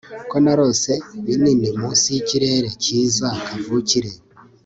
[0.29, 0.91] ko narose
[1.25, 4.11] binini munsi yikirere cyiza kavukire